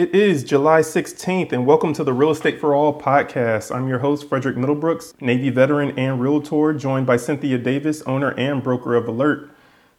[0.00, 3.70] It is July 16th, and welcome to the Real Estate for All podcast.
[3.70, 8.62] I'm your host, Frederick Middlebrooks, Navy veteran and realtor, joined by Cynthia Davis, owner and
[8.62, 9.50] broker of Alert.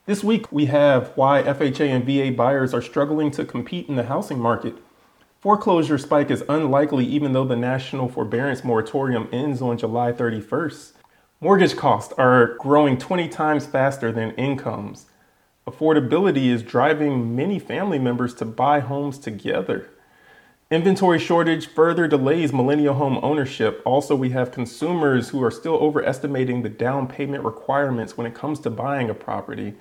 [0.07, 4.05] This week, we have why FHA and VA buyers are struggling to compete in the
[4.05, 4.73] housing market.
[5.39, 10.93] Foreclosure spike is unlikely even though the national forbearance moratorium ends on July 31st.
[11.41, 15.05] Mortgage costs are growing 20 times faster than incomes.
[15.71, 19.89] Affordability is driving many family members to buy homes together.
[20.69, 23.81] Inventory shortage further delays millennial home ownership.
[23.85, 28.59] Also, we have consumers who are still overestimating the down payment requirements when it comes
[28.59, 29.75] to buying a property.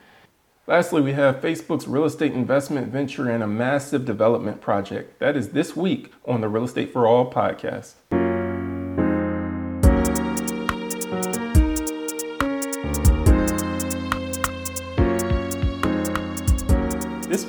[0.69, 5.19] Lastly, we have Facebook's real estate investment venture and a massive development project.
[5.19, 7.95] That is this week on the Real Estate for All podcast.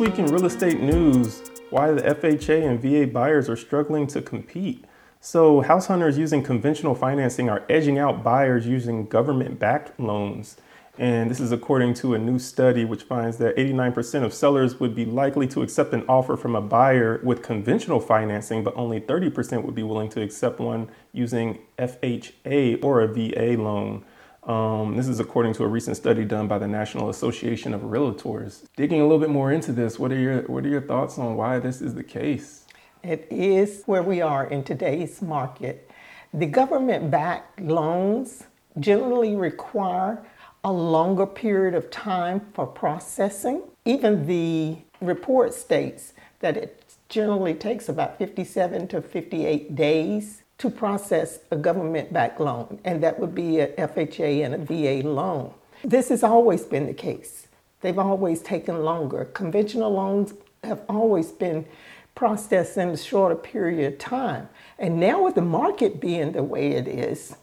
[0.01, 4.83] Week in real estate news, why the FHA and VA buyers are struggling to compete.
[5.19, 10.58] So, house hunters using conventional financing are edging out buyers using government backed loans.
[10.97, 14.95] And this is according to a new study which finds that 89% of sellers would
[14.95, 19.63] be likely to accept an offer from a buyer with conventional financing, but only 30%
[19.63, 24.03] would be willing to accept one using FHA or a VA loan.
[24.44, 28.64] Um, this is according to a recent study done by the National Association of Realtors.
[28.75, 31.36] Digging a little bit more into this, what are your what are your thoughts on
[31.36, 32.66] why this is the case?
[33.03, 35.89] It is where we are in today's market.
[36.33, 38.45] The government-backed loans
[38.80, 40.23] generally require
[40.64, 43.64] a longer period of time for processing.
[43.86, 51.40] Even the report states that it generally takes about 57 to 58 days to process
[51.50, 55.52] a government backed loan, and that would be a FHA and a VA loan.
[55.84, 57.48] This has always been the case.
[57.81, 59.26] They've always taken longer.
[59.26, 61.66] Conventional loans have always been
[62.14, 64.50] processed in a shorter period of time.
[64.78, 67.36] And now, with the market being the way it is,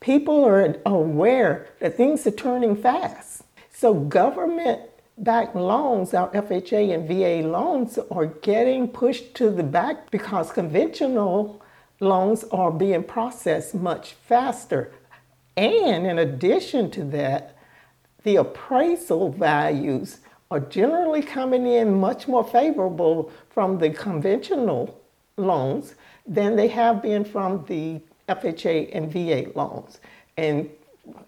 [0.00, 3.42] people are aware that things are turning fast.
[3.72, 4.82] So, government
[5.16, 11.62] backed loans, our FHA and VA loans, are getting pushed to the back because conventional
[12.00, 14.92] loans are being processed much faster.
[15.56, 17.56] And in addition to that,
[18.24, 20.18] the appraisal values
[20.50, 25.00] are generally coming in much more favorable from the conventional
[25.36, 25.94] loans
[26.26, 30.00] than they have been from the FHA and VA loans.
[30.36, 30.70] And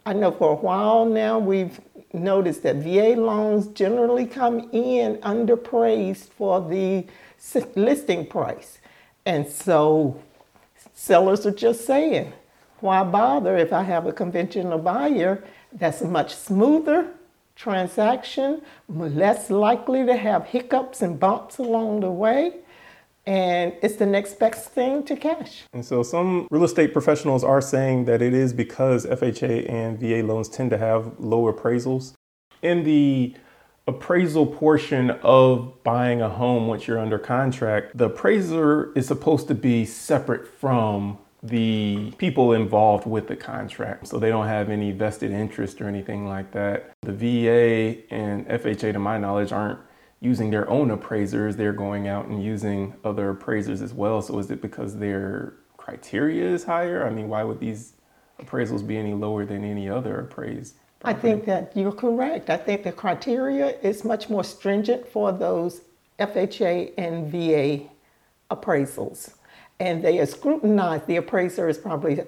[0.06, 1.80] I know for a while now we've
[2.12, 7.06] noticed that VA loans generally come in underpraised for the
[7.74, 8.78] listing price.
[9.24, 10.20] And so
[10.94, 12.32] Sellers are just saying,
[12.80, 17.08] why bother if I have a conventional buyer that's a much smoother
[17.54, 22.56] transaction, less likely to have hiccups and bumps along the way,
[23.24, 25.62] and it's the next best thing to cash.
[25.72, 30.26] And so some real estate professionals are saying that it is because FHA and VA
[30.26, 32.14] loans tend to have low appraisals.
[32.62, 33.34] In the
[33.86, 39.54] appraisal portion of buying a home once you're under contract, the appraiser is supposed to
[39.54, 44.06] be separate from the people involved with the contract.
[44.06, 46.92] So they don't have any vested interest or anything like that.
[47.02, 49.80] The VA and FHA, to my knowledge, aren't
[50.20, 51.56] using their own appraisers.
[51.56, 54.22] They're going out and using other appraisers as well.
[54.22, 57.04] So is it because their criteria is higher?
[57.04, 57.94] I mean, why would these
[58.40, 60.76] appraisals be any lower than any other appraised?
[61.04, 62.48] I think that you're correct.
[62.50, 65.82] I think the criteria is much more stringent for those
[66.18, 67.88] FHA and VA
[68.50, 69.34] appraisals.
[69.80, 72.20] And they are scrutinized, the appraiser is probably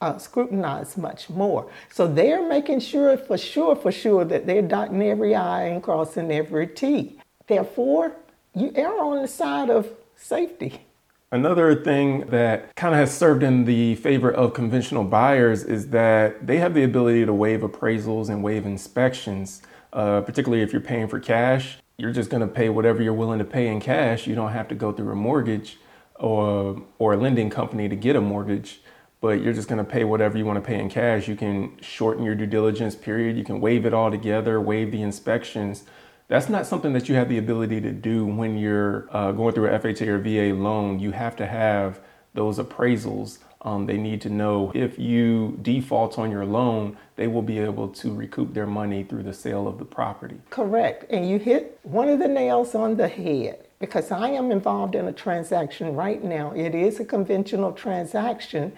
[0.00, 1.70] uh, scrutinized much more.
[1.90, 6.32] So they're making sure, for sure, for sure, that they're dotting every I and crossing
[6.32, 7.18] every T.
[7.46, 8.16] Therefore,
[8.54, 10.85] you err on the side of safety.
[11.32, 16.46] Another thing that kind of has served in the favor of conventional buyers is that
[16.46, 19.60] they have the ability to waive appraisals and waive inspections,
[19.92, 21.78] uh, particularly if you're paying for cash.
[21.98, 24.28] You're just going to pay whatever you're willing to pay in cash.
[24.28, 25.78] You don't have to go through a mortgage
[26.14, 28.80] or, or a lending company to get a mortgage,
[29.20, 31.26] but you're just going to pay whatever you want to pay in cash.
[31.26, 35.02] You can shorten your due diligence period, you can waive it all together, waive the
[35.02, 35.82] inspections.
[36.28, 39.68] That's not something that you have the ability to do when you're uh, going through
[39.68, 40.98] a FHA or VA loan.
[40.98, 42.00] You have to have
[42.34, 43.38] those appraisals.
[43.62, 47.88] Um, they need to know if you default on your loan, they will be able
[47.88, 50.40] to recoup their money through the sale of the property.
[50.50, 51.04] Correct.
[51.10, 55.06] And you hit one of the nails on the head because I am involved in
[55.06, 56.52] a transaction right now.
[56.52, 58.72] It is a conventional transaction,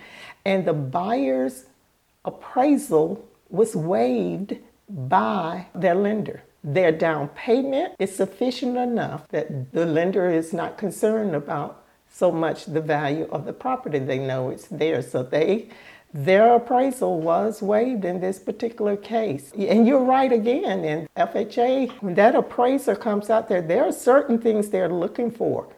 [0.45, 1.67] and the buyer's
[2.25, 4.57] appraisal was waived
[4.89, 6.43] by their lender.
[6.63, 12.67] Their down payment is sufficient enough that the lender is not concerned about so much
[12.67, 13.99] the value of the property.
[13.99, 15.03] They know it's there.
[15.03, 15.69] So they
[16.13, 19.53] their appraisal was waived in this particular case.
[19.53, 24.39] And you're right again, in FHA, when that appraiser comes out there, there are certain
[24.39, 25.69] things they're looking for.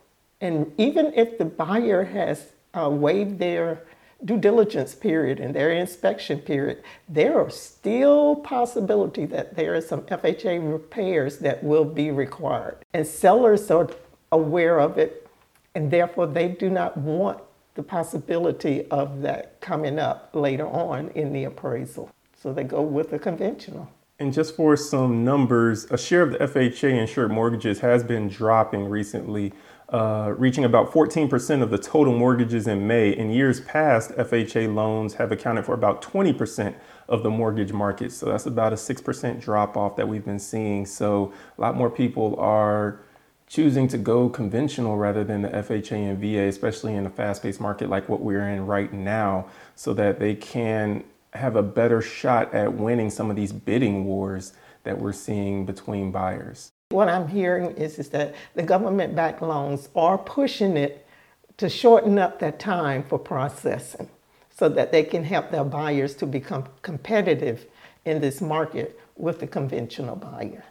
[0.40, 3.82] And even if the buyer has uh, waived their
[4.24, 10.02] due diligence period and their inspection period, there are still possibility that there are some
[10.02, 12.78] FHA repairs that will be required.
[12.92, 13.88] And sellers are
[14.32, 15.28] aware of it,
[15.74, 17.40] and therefore they do not want
[17.74, 22.10] the possibility of that coming up later on in the appraisal.
[22.36, 23.88] So they go with the conventional.
[24.18, 28.84] And just for some numbers, a share of the FHA insured mortgages has been dropping
[28.84, 29.52] recently
[29.90, 33.10] uh, reaching about 14% of the total mortgages in May.
[33.10, 36.74] In years past, FHA loans have accounted for about 20%
[37.08, 38.12] of the mortgage market.
[38.12, 40.86] So that's about a 6% drop off that we've been seeing.
[40.86, 43.00] So a lot more people are
[43.48, 47.60] choosing to go conventional rather than the FHA and VA, especially in a fast paced
[47.60, 51.02] market like what we're in right now, so that they can
[51.32, 54.52] have a better shot at winning some of these bidding wars
[54.84, 56.70] that we're seeing between buyers.
[56.90, 61.06] What I'm hearing is, is that the government backed loans are pushing it
[61.58, 64.08] to shorten up that time for processing
[64.50, 67.66] so that they can help their buyers to become competitive
[68.04, 70.64] in this market with the conventional buyer.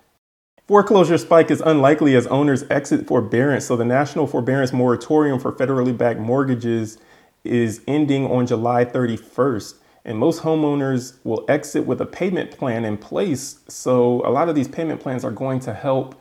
[0.68, 3.66] Foreclosure spike is unlikely as owners exit forbearance.
[3.66, 6.98] So, the National Forbearance Moratorium for federally backed mortgages
[7.46, 9.76] is ending on July 31st.
[10.06, 13.60] And most homeowners will exit with a payment plan in place.
[13.68, 16.20] So a lot of these payment plans are going to help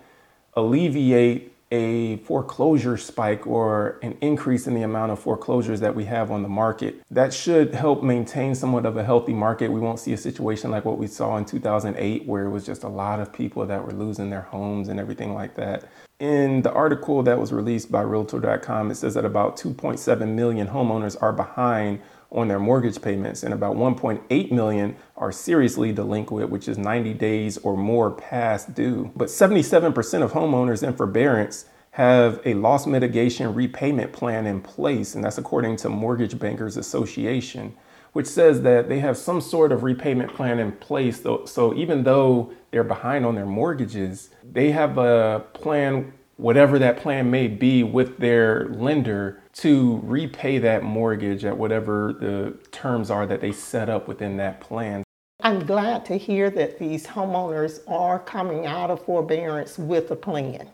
[0.54, 6.30] alleviate a foreclosure spike or an increase in the amount of foreclosures that we have
[6.30, 7.02] on the market.
[7.10, 9.70] That should help maintain somewhat of a healthy market.
[9.70, 12.84] We won't see a situation like what we saw in 2008, where it was just
[12.84, 15.84] a lot of people that were losing their homes and everything like that.
[16.18, 21.16] In the article that was released by Realtor.com, it says that about 2.7 million homeowners
[21.22, 26.76] are behind on their mortgage payments, and about 1.8 million are seriously delinquent, which is
[26.76, 29.10] 90 days or more past due.
[29.16, 35.24] But 77% of homeowners in forbearance have a loss mitigation repayment plan in place, and
[35.24, 37.74] that's according to Mortgage Bankers Association,
[38.12, 41.22] which says that they have some sort of repayment plan in place.
[41.46, 47.30] So even though they're behind on their mortgages, they have a plan whatever that plan
[47.30, 53.40] may be with their lender to repay that mortgage at whatever the terms are that
[53.40, 55.02] they set up within that plan.
[55.42, 60.68] I'm glad to hear that these homeowners are coming out of forbearance with a plan.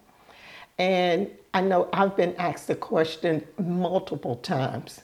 [0.79, 5.01] And I know I've been asked the question multiple times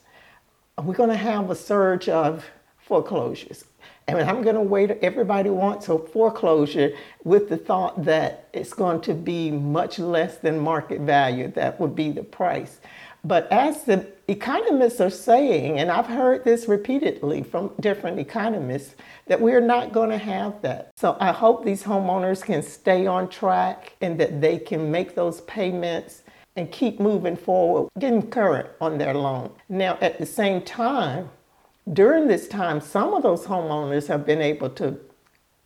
[0.79, 2.47] are we going to have a surge of
[2.79, 3.65] foreclosures?
[4.09, 9.01] And I'm going to wait, everybody wants a foreclosure with the thought that it's going
[9.03, 11.49] to be much less than market value.
[11.53, 12.81] That would be the price.
[13.23, 18.95] But as the economists are saying, and I've heard this repeatedly from different economists,
[19.27, 20.91] that we're not going to have that.
[20.97, 25.43] So I hope these homeowners can stay on track and that they can make those
[25.43, 26.23] payments
[26.57, 29.51] and keep moving forward, getting current on their loan.
[29.69, 31.31] Now, at the same time,
[31.93, 34.99] during this time, some of those homeowners have been able to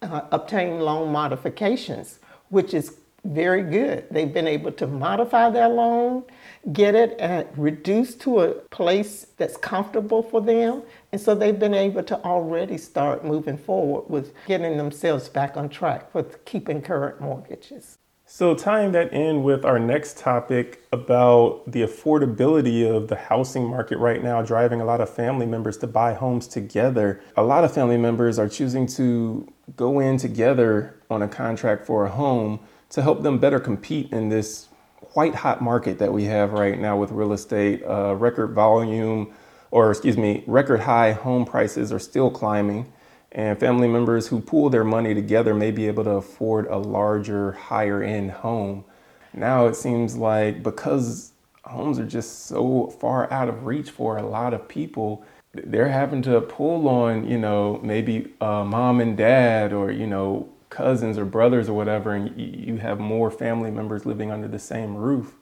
[0.03, 2.19] uh, obtain loan modifications,
[2.49, 4.07] which is very good.
[4.11, 6.25] They've been able to modify their loan,
[6.73, 10.83] get it at, reduced to a place that's comfortable for them.
[11.13, 15.69] And so they've been able to already start moving forward with getting themselves back on
[15.71, 17.99] track with keeping current mortgages.
[18.37, 23.97] So, tying that in with our next topic about the affordability of the housing market
[23.99, 27.23] right now, driving a lot of family members to buy homes together.
[27.37, 32.07] A lot of family members are choosing to go in together on a contract for
[32.07, 32.59] a home
[32.91, 34.67] to help them better compete in this
[35.01, 37.85] quite hot market that we have right now with real estate.
[37.85, 39.33] Uh, record volume,
[39.71, 42.93] or excuse me, record high home prices are still climbing
[43.35, 47.53] and family members who pool their money together may be able to afford a larger,
[47.53, 48.85] higher end home.
[49.33, 51.33] Now it seems like because
[51.65, 56.23] homes are just so far out of reach for a lot of people, they're having
[56.23, 61.25] to pull on, you know, maybe uh, mom and dad or, you know, cousins or
[61.25, 65.35] brothers or whatever, and you have more family members living under the same roof.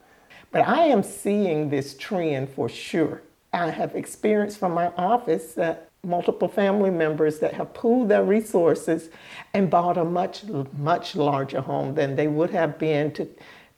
[0.51, 3.23] But I am seeing this trend for sure.
[3.55, 9.09] I have experienced from my office that multiple family members that have pooled their resources
[9.55, 10.43] and bought a much
[10.77, 13.29] much larger home than they would have been to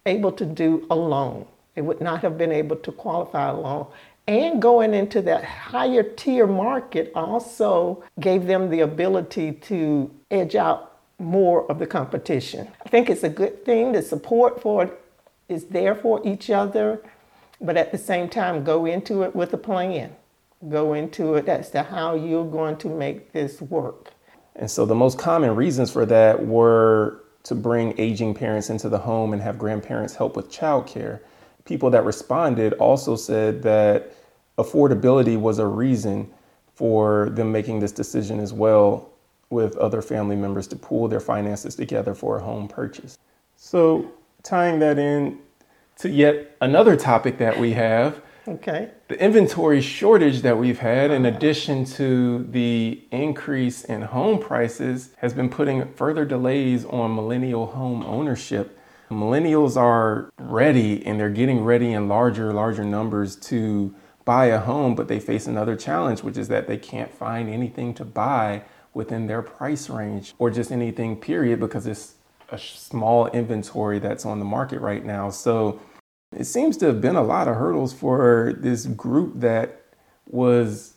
[0.06, 1.44] able to do alone.
[1.74, 3.86] They would not have been able to qualify alone.
[4.26, 10.96] And going into that higher tier market also gave them the ability to edge out
[11.18, 12.68] more of the competition.
[12.86, 13.92] I think it's a good thing.
[13.92, 15.00] The support for it
[15.50, 17.02] is there for each other,
[17.60, 20.16] but at the same time, go into it with a plan.
[20.68, 24.10] Go into it as to how you're going to make this work.
[24.56, 28.98] And so the most common reasons for that were to bring aging parents into the
[28.98, 31.20] home and have grandparents help with childcare.
[31.64, 34.14] People that responded also said that
[34.58, 36.30] affordability was a reason
[36.74, 39.10] for them making this decision as well
[39.50, 43.18] with other family members to pool their finances together for a home purchase.
[43.56, 44.10] So,
[44.42, 45.38] tying that in
[45.98, 48.20] to yet another topic that we have.
[48.46, 48.90] Okay.
[49.08, 55.32] The inventory shortage that we've had, in addition to the increase in home prices, has
[55.32, 58.78] been putting further delays on millennial home ownership.
[59.10, 63.94] Millennials are ready and they're getting ready in larger, larger numbers to
[64.26, 67.94] buy a home, but they face another challenge, which is that they can't find anything
[67.94, 72.14] to buy within their price range or just anything, period, because it's
[72.50, 75.30] a small inventory that's on the market right now.
[75.30, 75.80] So
[76.36, 79.82] it seems to have been a lot of hurdles for this group that
[80.28, 80.94] was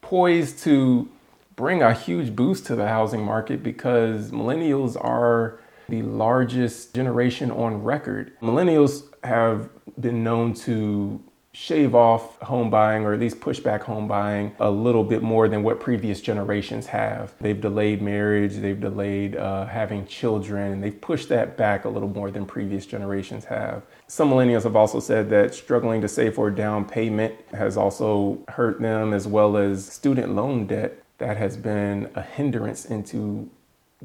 [0.00, 1.08] poised to
[1.56, 5.58] bring a huge boost to the housing market because millennials are
[5.88, 8.32] the largest generation on record.
[8.40, 9.68] Millennials have
[10.00, 11.22] been known to
[11.58, 15.48] shave off home buying or at least push back home buying a little bit more
[15.48, 17.32] than what previous generations have.
[17.40, 22.10] They've delayed marriage, they've delayed uh, having children, and they've pushed that back a little
[22.10, 23.84] more than previous generations have.
[24.06, 28.44] Some millennials have also said that struggling to save for a down payment has also
[28.48, 33.48] hurt them, as well as student loan debt that has been a hindrance into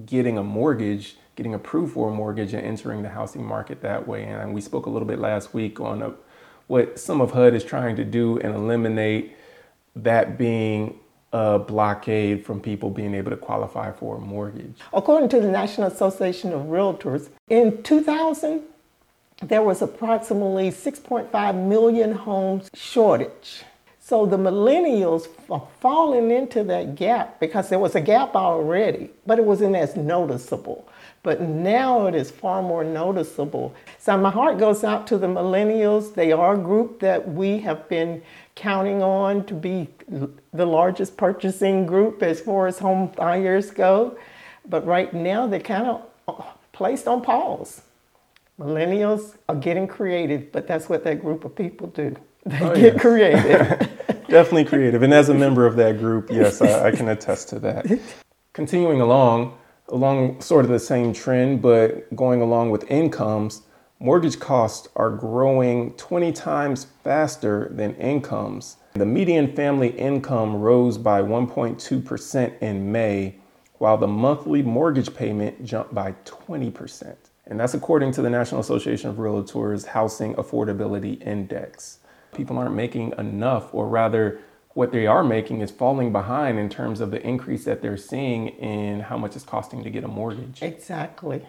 [0.05, 4.23] getting a mortgage getting approved for a mortgage and entering the housing market that way.
[4.25, 6.13] And we spoke a little bit last week on a
[6.71, 9.35] what some of HUD is trying to do and eliminate
[9.93, 10.97] that being
[11.33, 14.77] a blockade from people being able to qualify for a mortgage.
[14.93, 18.61] According to the National Association of Realtors, in 2000,
[19.43, 23.63] there was approximately 6.5 million homes shortage.
[24.11, 29.39] So the millennials are falling into that gap because there was a gap already, but
[29.39, 30.85] it wasn't as noticeable.
[31.23, 33.73] But now it is far more noticeable.
[33.99, 36.13] So my heart goes out to the millennials.
[36.13, 38.21] They are a group that we have been
[38.55, 44.17] counting on to be the largest purchasing group as far as home buyers go.
[44.67, 47.81] But right now they're kind of uh, placed on pause.
[48.59, 52.13] Millennials are getting creative, but that's what that group of people do.
[52.45, 53.01] They oh, get yes.
[53.01, 53.97] creative.
[54.31, 55.03] Definitely creative.
[55.03, 57.99] And as a member of that group, yes, I, I can attest to that.
[58.53, 59.57] Continuing along,
[59.89, 63.63] along sort of the same trend, but going along with incomes,
[63.99, 68.77] mortgage costs are growing 20 times faster than incomes.
[68.93, 73.35] The median family income rose by 1.2% in May,
[73.79, 77.15] while the monthly mortgage payment jumped by 20%.
[77.47, 81.99] And that's according to the National Association of Realtors Housing Affordability Index
[82.33, 84.39] people aren't making enough, or rather,
[84.73, 88.47] what they are making is falling behind in terms of the increase that they're seeing
[88.49, 90.61] in how much it's costing to get a mortgage.
[90.61, 91.45] Exactly.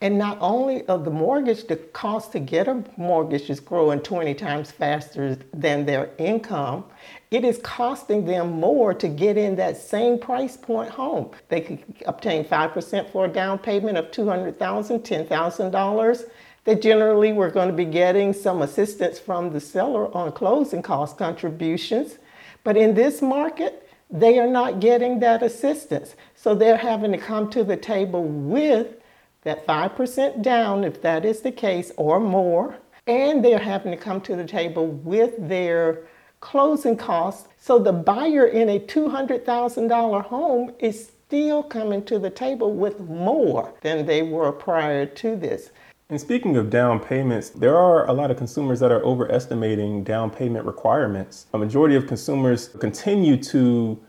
[0.00, 4.34] And not only of the mortgage, the cost to get a mortgage is growing 20
[4.34, 6.84] times faster than their income.
[7.30, 11.30] It is costing them more to get in that same price point home.
[11.48, 16.24] They could obtain 5% for a down payment of $200,000, $10,000
[16.64, 21.18] that generally we're going to be getting some assistance from the seller on closing cost
[21.18, 22.18] contributions.
[22.62, 26.14] But in this market, they are not getting that assistance.
[26.34, 28.96] So they're having to come to the table with
[29.42, 32.76] that 5% down, if that is the case, or more.
[33.06, 36.06] And they're having to come to the table with their
[36.40, 37.48] closing costs.
[37.58, 43.74] So the buyer in a $200,000 home is still coming to the table with more
[43.82, 45.70] than they were prior to this.
[46.14, 50.30] And speaking of down payments, there are a lot of consumers that are overestimating down
[50.30, 51.46] payment requirements.
[51.52, 54.00] A majority of consumers continue to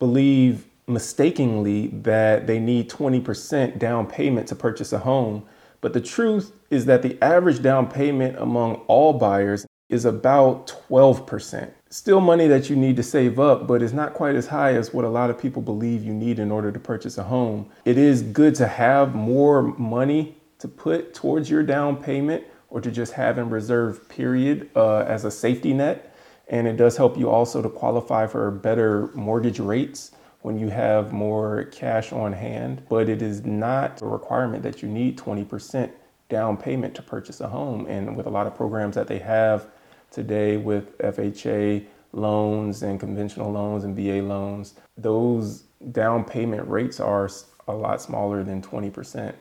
[0.00, 5.44] believe mistakenly that they need 20% down payment to purchase a home.
[5.80, 11.70] But the truth is that the average down payment among all buyers is about 12%.
[11.90, 14.92] Still money that you need to save up, but it's not quite as high as
[14.92, 17.70] what a lot of people believe you need in order to purchase a home.
[17.84, 22.88] It is good to have more money to put towards your down payment or to
[22.88, 26.14] just have in reserve period uh, as a safety net.
[26.46, 31.12] And it does help you also to qualify for better mortgage rates when you have
[31.12, 32.84] more cash on hand.
[32.88, 35.90] But it is not a requirement that you need 20%
[36.28, 37.86] down payment to purchase a home.
[37.86, 39.66] And with a lot of programs that they have
[40.12, 47.28] today with FHA loans and conventional loans and VA loans, those down payment rates are
[47.66, 49.34] a lot smaller than 20%.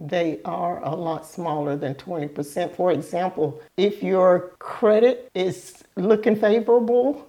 [0.00, 2.74] They are a lot smaller than 20%.
[2.76, 7.28] For example, if your credit is looking favorable,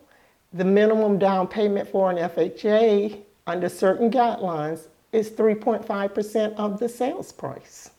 [0.53, 7.31] the minimum down payment for an FHA under certain guidelines is 3.5% of the sales
[7.31, 7.89] price.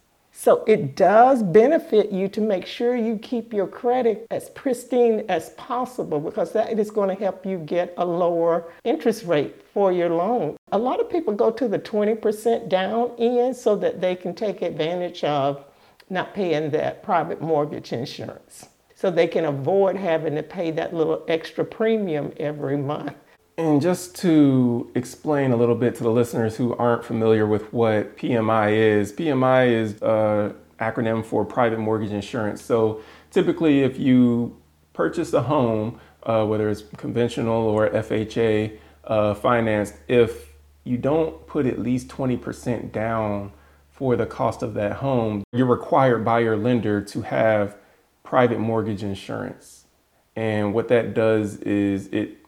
[0.42, 5.50] So it does benefit you to make sure you keep your credit as pristine as
[5.50, 10.09] possible because that is going to help you get a lower interest rate for your
[10.09, 10.56] loan.
[10.73, 14.62] A lot of people go to the 20% down end so that they can take
[14.62, 15.62] advantage of
[16.09, 18.70] not paying that private mortgage insurance.
[18.94, 23.12] So they can avoid having to pay that little extra premium every month.
[23.61, 28.17] And just to explain a little bit to the listeners who aren't familiar with what
[28.17, 32.62] PMI is, PMI is an acronym for private mortgage insurance.
[32.62, 34.57] So typically, if you
[34.95, 41.67] purchase a home, uh, whether it's conventional or FHA uh, financed, if you don't put
[41.67, 43.52] at least 20% down
[43.90, 47.76] for the cost of that home, you're required by your lender to have
[48.25, 49.85] private mortgage insurance.
[50.35, 52.39] And what that does is it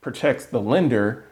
[0.00, 1.24] protects the lender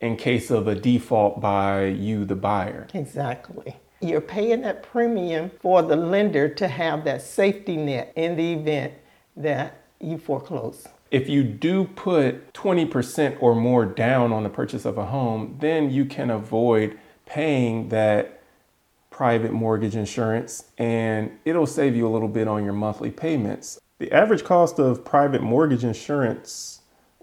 [0.00, 2.86] in case of a default by you, the buyer.
[2.94, 3.76] Exactly.
[4.00, 8.92] You're paying that premium for the lender to have that safety net in the event
[9.36, 10.86] that you foreclose.
[11.10, 15.90] If you do put 20% or more down on the purchase of a home, then
[15.90, 18.42] you can avoid paying that
[19.10, 23.80] private mortgage insurance and it'll save you a little bit on your monthly payments.
[23.98, 26.75] The average cost of private mortgage insurance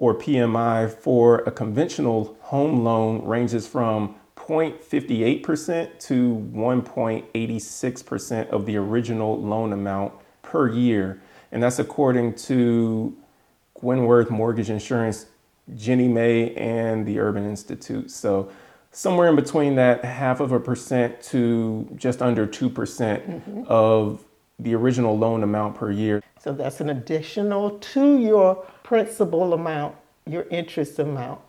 [0.03, 9.41] or PMI for a conventional home loan ranges from 0.58% to 1.86% of the original
[9.41, 11.21] loan amount per year.
[11.53, 13.15] And that's according to
[13.81, 15.27] Genworth Mortgage Insurance,
[15.73, 18.11] Ginnie May, and the Urban Institute.
[18.11, 18.51] So
[18.91, 23.63] somewhere in between that half of a percent to just under 2% mm-hmm.
[23.67, 24.25] of
[24.59, 26.21] the original loan amount per year.
[26.39, 29.95] So that's an additional to your principal amount,
[30.27, 31.41] your interest amount,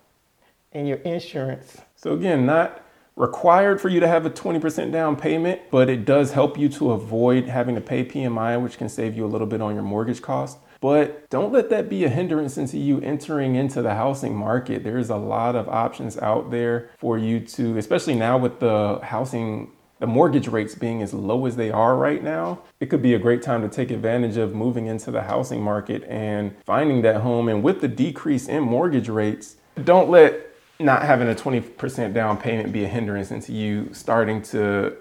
[0.72, 1.76] and your insurance.
[1.94, 2.82] So, again, not
[3.16, 6.92] required for you to have a 20% down payment, but it does help you to
[6.92, 10.22] avoid having to pay PMI, which can save you a little bit on your mortgage
[10.22, 10.56] cost.
[10.80, 14.82] But don't let that be a hindrance into you entering into the housing market.
[14.82, 19.70] There's a lot of options out there for you to, especially now with the housing
[20.04, 23.18] the mortgage rates being as low as they are right now, it could be a
[23.18, 27.48] great time to take advantage of moving into the housing market and finding that home.
[27.48, 32.70] And with the decrease in mortgage rates, don't let not having a 20% down payment
[32.70, 34.94] be a hindrance into you starting to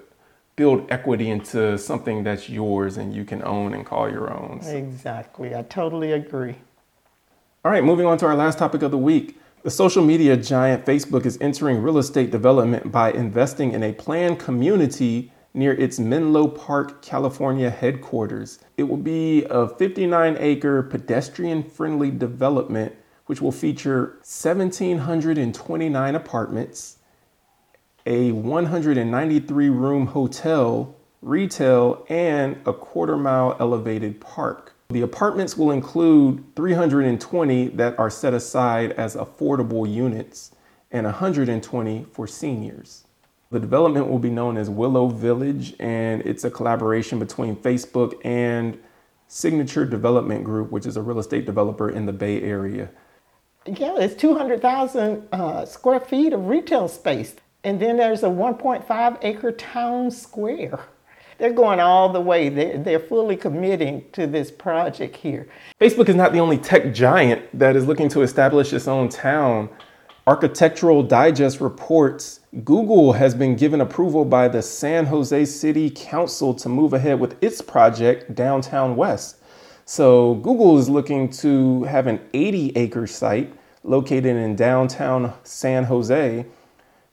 [0.56, 4.62] build equity into something that's yours and you can own and call your own.
[4.64, 5.54] Exactly.
[5.54, 6.56] I totally agree.
[7.66, 9.38] All right, moving on to our last topic of the week.
[9.64, 14.38] The social media giant Facebook is entering real estate development by investing in a planned
[14.38, 18.60] community near its Menlo Park, California headquarters.
[18.76, 22.94] It will be a 59 acre pedestrian friendly development
[23.28, 26.98] which will feature 1,729 apartments,
[28.06, 30.94] a 193 room hotel,
[31.24, 34.74] retail, and a quarter mile elevated park.
[34.90, 40.52] The apartments will include 320 that are set aside as affordable units
[40.92, 43.06] and 120 for seniors.
[43.50, 48.80] The development will be known as Willow Village, and it's a collaboration between Facebook and
[49.28, 52.90] Signature Development Group, which is a real estate developer in the Bay Area.
[53.66, 57.36] Yeah, it's 200,000 uh, square feet of retail space.
[57.64, 60.80] And then there's a 1.5 acre town square
[61.44, 62.48] they're going all the way.
[62.48, 65.50] They're, they're fully committing to this project here.
[65.78, 69.68] Facebook is not the only tech giant that is looking to establish its own town.
[70.26, 76.70] Architectural Digest reports Google has been given approval by the San Jose City Council to
[76.70, 79.36] move ahead with its project downtown west.
[79.84, 83.54] So, Google is looking to have an 80 acre site
[83.84, 86.46] located in downtown San Jose,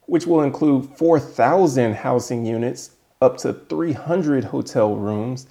[0.06, 5.46] which will include 4,000 housing units up to 300 hotel rooms,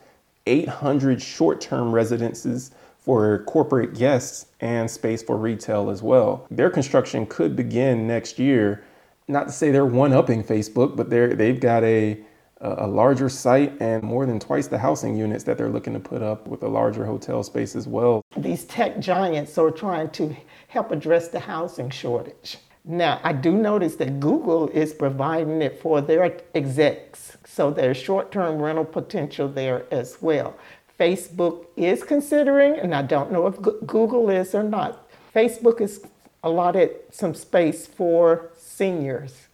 [0.47, 6.45] 800 short term residences for corporate guests, and space for retail as well.
[6.51, 8.84] Their construction could begin next year.
[9.27, 12.19] Not to say they're one upping Facebook, but they're, they've got a,
[12.62, 16.21] a larger site and more than twice the housing units that they're looking to put
[16.21, 18.21] up with a larger hotel space as well.
[18.36, 20.36] These tech giants are trying to
[20.67, 22.58] help address the housing shortage.
[22.85, 28.31] Now, I do notice that Google is providing it for their execs, so there's short
[28.31, 30.55] term rental potential there as well.
[30.99, 36.05] Facebook is considering, and I don't know if Google is or not, Facebook has
[36.43, 39.47] allotted some space for seniors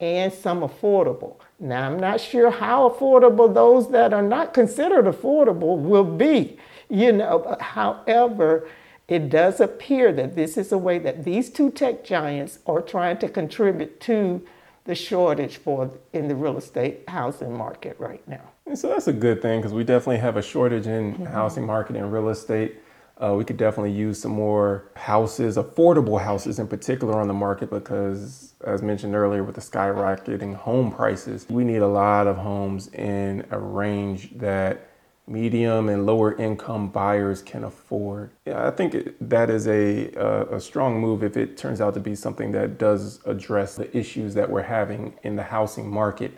[0.00, 1.36] and some affordable.
[1.60, 6.58] Now, I'm not sure how affordable those that are not considered affordable will be.
[6.90, 8.68] You know, however,
[9.08, 13.18] it does appear that this is a way that these two tech giants are trying
[13.18, 14.44] to contribute to
[14.84, 18.50] the shortage for in the real estate housing market right now.
[18.66, 21.24] And so that's a good thing because we definitely have a shortage in mm-hmm.
[21.24, 22.76] housing market and real estate.
[23.22, 27.70] Uh, we could definitely use some more houses, affordable houses in particular, on the market
[27.70, 32.88] because, as mentioned earlier, with the skyrocketing home prices, we need a lot of homes
[32.88, 34.88] in a range that
[35.26, 38.30] medium and lower income buyers can afford.
[38.46, 42.00] Yeah, I think that is a, a, a strong move if it turns out to
[42.00, 46.32] be something that does address the issues that we're having in the housing market.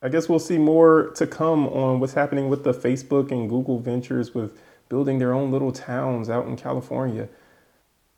[0.00, 3.78] I guess we'll see more to come on what's happening with the Facebook and Google
[3.78, 7.28] ventures with building their own little towns out in California.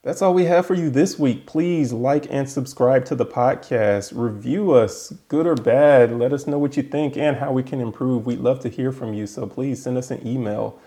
[0.04, 1.46] That's all we have for you this week.
[1.46, 4.12] Please like and subscribe to the podcast.
[4.14, 6.18] Review us, good or bad.
[6.18, 8.26] Let us know what you think and how we can improve.
[8.26, 10.78] We'd love to hear from you, so please send us an email.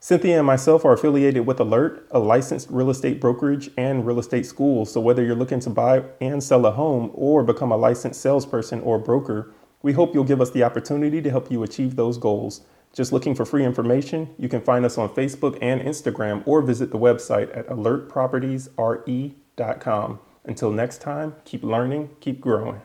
[0.00, 4.44] Cynthia and myself are affiliated with Alert, a licensed real estate brokerage and real estate
[4.44, 4.84] school.
[4.84, 8.80] So whether you're looking to buy and sell a home or become a licensed salesperson
[8.80, 12.62] or broker, we hope you'll give us the opportunity to help you achieve those goals.
[12.94, 16.92] Just looking for free information, you can find us on Facebook and Instagram or visit
[16.92, 20.20] the website at alertpropertiesre.com.
[20.44, 22.82] Until next time, keep learning, keep growing.